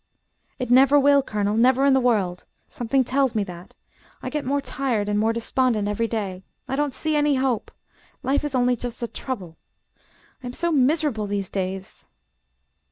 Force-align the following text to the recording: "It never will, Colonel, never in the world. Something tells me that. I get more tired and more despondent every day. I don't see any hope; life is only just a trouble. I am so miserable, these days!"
"It 0.57 0.71
never 0.71 0.99
will, 0.99 1.21
Colonel, 1.21 1.55
never 1.55 1.85
in 1.85 1.93
the 1.93 1.99
world. 1.99 2.45
Something 2.67 3.03
tells 3.03 3.35
me 3.35 3.43
that. 3.43 3.75
I 4.23 4.31
get 4.31 4.43
more 4.43 4.59
tired 4.59 5.07
and 5.07 5.19
more 5.19 5.31
despondent 5.31 5.87
every 5.87 6.07
day. 6.07 6.43
I 6.67 6.75
don't 6.75 6.91
see 6.91 7.15
any 7.15 7.35
hope; 7.35 7.69
life 8.23 8.43
is 8.43 8.55
only 8.55 8.75
just 8.75 9.03
a 9.03 9.07
trouble. 9.07 9.57
I 10.43 10.47
am 10.47 10.53
so 10.53 10.71
miserable, 10.71 11.27
these 11.27 11.51
days!" 11.51 12.07